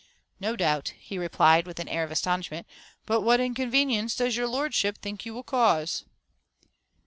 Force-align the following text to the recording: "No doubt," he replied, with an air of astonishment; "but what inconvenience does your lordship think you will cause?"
"No 0.39 0.55
doubt," 0.55 0.93
he 0.99 1.19
replied, 1.19 1.67
with 1.67 1.79
an 1.79 1.87
air 1.87 2.03
of 2.03 2.09
astonishment; 2.09 2.65
"but 3.05 3.21
what 3.21 3.39
inconvenience 3.39 4.15
does 4.15 4.35
your 4.35 4.47
lordship 4.47 4.97
think 4.97 5.27
you 5.27 5.33
will 5.35 5.43
cause?" 5.43 6.05